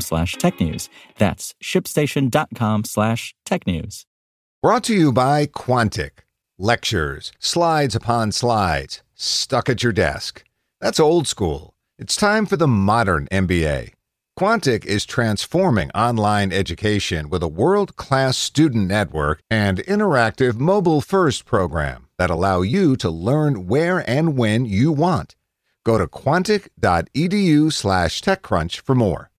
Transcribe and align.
slash 0.00 0.36
technews. 0.36 0.88
That's 1.18 1.54
shipstation.com 1.62 2.84
slash 2.84 3.34
technews. 3.46 4.04
Brought 4.62 4.84
to 4.84 4.94
you 4.94 5.12
by 5.12 5.46
Quantic. 5.46 6.24
Lectures, 6.58 7.32
slides 7.38 7.96
upon 7.96 8.32
slides, 8.32 9.02
stuck 9.14 9.68
at 9.68 9.82
your 9.82 9.92
desk. 9.92 10.44
That's 10.80 11.00
old 11.00 11.26
school. 11.26 11.74
It's 11.98 12.16
time 12.16 12.46
for 12.46 12.56
the 12.56 12.68
modern 12.68 13.26
MBA. 13.32 13.94
Quantic 14.38 14.84
is 14.84 15.04
transforming 15.04 15.90
online 15.92 16.52
education 16.52 17.28
with 17.28 17.42
a 17.42 17.48
world 17.48 17.94
class 17.96 18.36
student 18.36 18.88
network 18.88 19.40
and 19.50 19.78
interactive 19.78 20.58
mobile 20.58 21.00
first 21.00 21.44
program 21.44 22.08
that 22.18 22.30
allow 22.30 22.62
you 22.62 22.96
to 22.96 23.10
learn 23.10 23.68
where 23.68 24.08
and 24.10 24.36
when 24.36 24.64
you 24.64 24.90
want. 24.90 25.36
Go 25.84 25.98
to 25.98 26.06
quantic.edu 26.06 27.72
slash 27.72 28.20
TechCrunch 28.20 28.80
for 28.80 28.94
more. 28.94 29.30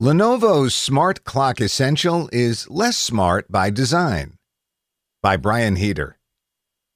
Lenovo's 0.00 0.74
Smart 0.74 1.22
Clock 1.22 1.60
Essential 1.60 2.28
is 2.32 2.68
less 2.68 2.96
smart 2.96 3.48
by 3.48 3.70
design. 3.70 4.38
By 5.22 5.36
Brian 5.36 5.76
Heater. 5.76 6.18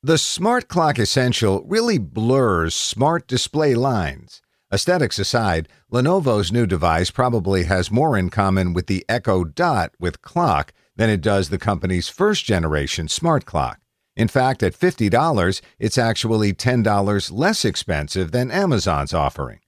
The 0.02 0.18
Smart 0.18 0.66
Clock 0.66 0.98
Essential 0.98 1.62
really 1.64 1.98
blurs 1.98 2.74
smart 2.74 3.28
display 3.28 3.76
lines. 3.76 4.42
Aesthetics 4.72 5.20
aside, 5.20 5.68
Lenovo's 5.92 6.50
new 6.50 6.66
device 6.66 7.12
probably 7.12 7.64
has 7.64 7.88
more 7.88 8.18
in 8.18 8.30
common 8.30 8.72
with 8.72 8.88
the 8.88 9.04
Echo 9.08 9.44
Dot 9.44 9.92
with 10.00 10.20
clock 10.20 10.72
than 10.96 11.08
it 11.08 11.20
does 11.20 11.50
the 11.50 11.58
company's 11.58 12.08
first 12.08 12.44
generation 12.44 13.06
smart 13.06 13.44
clock. 13.44 13.78
In 14.16 14.26
fact, 14.26 14.60
at 14.64 14.74
$50, 14.76 15.60
it's 15.78 15.98
actually 15.98 16.52
$10 16.52 17.30
less 17.32 17.64
expensive 17.64 18.32
than 18.32 18.50
Amazon's 18.50 19.14
offering. 19.14 19.60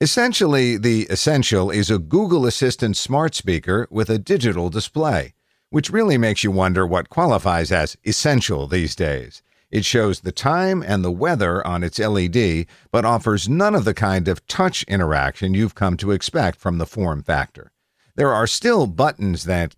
Essentially, 0.00 0.76
the 0.76 1.08
Essential 1.10 1.72
is 1.72 1.90
a 1.90 1.98
Google 1.98 2.46
Assistant 2.46 2.96
smart 2.96 3.34
speaker 3.34 3.88
with 3.90 4.08
a 4.08 4.16
digital 4.16 4.70
display, 4.70 5.34
which 5.70 5.90
really 5.90 6.16
makes 6.16 6.44
you 6.44 6.52
wonder 6.52 6.86
what 6.86 7.08
qualifies 7.08 7.72
as 7.72 7.96
essential 8.04 8.68
these 8.68 8.94
days. 8.94 9.42
It 9.72 9.84
shows 9.84 10.20
the 10.20 10.30
time 10.30 10.84
and 10.86 11.04
the 11.04 11.10
weather 11.10 11.66
on 11.66 11.82
its 11.82 11.98
LED, 11.98 12.66
but 12.92 13.04
offers 13.04 13.48
none 13.48 13.74
of 13.74 13.84
the 13.84 13.92
kind 13.92 14.28
of 14.28 14.46
touch 14.46 14.84
interaction 14.84 15.52
you've 15.52 15.74
come 15.74 15.96
to 15.96 16.12
expect 16.12 16.60
from 16.60 16.78
the 16.78 16.86
form 16.86 17.24
factor. 17.24 17.72
There 18.14 18.32
are 18.32 18.46
still 18.46 18.86
buttons 18.86 19.44
that 19.44 19.74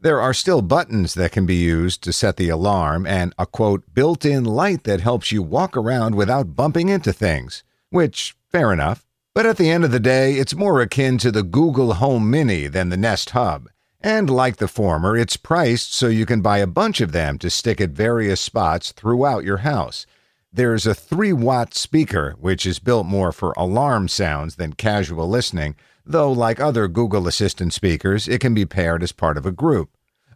there 0.00 0.20
are 0.20 0.34
still 0.34 0.62
buttons 0.62 1.14
that 1.14 1.30
can 1.30 1.46
be 1.46 1.54
used 1.54 2.02
to 2.02 2.12
set 2.12 2.38
the 2.38 2.48
alarm 2.48 3.06
and 3.06 3.32
a 3.38 3.46
quote 3.46 3.84
built-in 3.94 4.44
light 4.44 4.82
that 4.82 5.00
helps 5.00 5.30
you 5.30 5.44
walk 5.44 5.76
around 5.76 6.16
without 6.16 6.56
bumping 6.56 6.88
into 6.88 7.12
things, 7.12 7.62
which 7.90 8.35
Fair 8.56 8.72
enough. 8.72 9.06
But 9.34 9.44
at 9.44 9.58
the 9.58 9.68
end 9.68 9.84
of 9.84 9.90
the 9.90 10.00
day, 10.00 10.36
it's 10.36 10.54
more 10.54 10.80
akin 10.80 11.18
to 11.18 11.30
the 11.30 11.42
Google 11.42 11.92
Home 11.92 12.30
Mini 12.30 12.68
than 12.68 12.88
the 12.88 12.96
Nest 12.96 13.28
Hub. 13.30 13.68
And 14.00 14.30
like 14.30 14.56
the 14.56 14.66
former, 14.66 15.14
it's 15.14 15.36
priced 15.36 15.92
so 15.92 16.06
you 16.06 16.24
can 16.24 16.40
buy 16.40 16.56
a 16.56 16.66
bunch 16.66 17.02
of 17.02 17.12
them 17.12 17.36
to 17.40 17.50
stick 17.50 17.82
at 17.82 17.90
various 17.90 18.40
spots 18.40 18.92
throughout 18.92 19.44
your 19.44 19.58
house. 19.58 20.06
There's 20.50 20.86
a 20.86 20.94
3 20.94 21.34
watt 21.34 21.74
speaker, 21.74 22.34
which 22.40 22.64
is 22.64 22.78
built 22.78 23.04
more 23.04 23.30
for 23.30 23.52
alarm 23.58 24.08
sounds 24.08 24.56
than 24.56 24.72
casual 24.72 25.28
listening, 25.28 25.76
though, 26.06 26.32
like 26.32 26.58
other 26.58 26.88
Google 26.88 27.28
Assistant 27.28 27.74
speakers, 27.74 28.26
it 28.26 28.40
can 28.40 28.54
be 28.54 28.64
paired 28.64 29.02
as 29.02 29.12
part 29.12 29.36
of 29.36 29.44
a 29.44 29.52
group. 29.52 29.90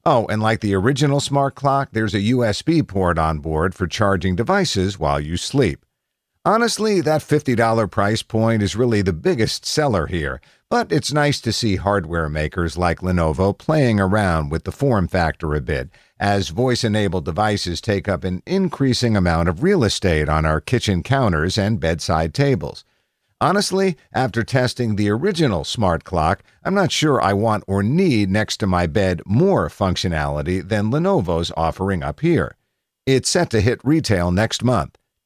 Oh, 0.05 0.27
and 0.27 0.43
like 0.43 0.61
the 0.61 0.75
original 0.75 1.21
smart 1.21 1.55
clock, 1.55 1.89
there's 1.93 2.15
a 2.15 2.33
USB 2.35 2.87
port 2.87 3.19
on 3.19 3.39
board 3.39 3.75
for 3.75 3.87
charging 3.87 4.37
devices 4.37 4.99
while 4.99 5.21
you 5.21 5.39
sleep. 5.39 5.87
Honestly, 6.47 7.03
that 7.03 7.21
$50 7.21 7.91
price 7.91 8.23
point 8.23 8.63
is 8.63 8.75
really 8.75 9.03
the 9.03 9.13
biggest 9.13 9.67
seller 9.67 10.07
here, 10.07 10.41
but 10.71 10.91
it's 10.91 11.13
nice 11.13 11.39
to 11.39 11.53
see 11.53 11.77
hardware 11.77 12.31
makers 12.31 12.79
like 12.79 13.01
Lenovo 13.01 13.53
playing 13.57 14.01
around 14.01 14.49
with 14.51 14.65
the 14.65 14.73
form 14.73 15.07
factor 15.07 15.55
a 15.55 15.61
bit, 15.61 15.91
as 16.19 16.49
voice 16.49 16.83
enabled 16.83 17.27
devices 17.27 17.83
take 17.83 18.09
up 18.09 18.25
an 18.25 18.43
increasing 18.47 19.19
amount 19.19 19.51
of 19.51 19.63
real 19.63 19.85
estate 19.85 20.31
on 20.31 20.47
our 20.47 20.63
kitchen 20.63 21.03
counters 21.03 21.59
and 21.59 21.79
bedside 21.79 22.33
tables. 22.33 22.87
Honestly, 23.43 23.99
after 24.11 24.43
testing 24.43 24.97
the 24.97 25.11
original 25.11 25.63
smart 25.63 26.05
clock, 26.05 26.43
I'm 26.65 26.75
not 26.75 26.91
sure 26.91 27.21
I 27.21 27.35
want 27.35 27.65
or 27.67 27.83
need 27.83 28.31
next 28.31 28.57
to 28.61 28.67
my 28.67 28.87
bed 28.87 29.21
more 29.27 29.69
functionality 29.69 30.67
than 30.67 30.91
Lenovo's 30.91 31.53
offering 31.55 32.03
up 32.03 32.21
here. 32.21 32.57
It's 33.05 33.29
set 33.29 33.51
to 33.51 33.61
hit 33.61 33.85
retail 33.85 34.31
next 34.31 34.65
month. 34.65 34.97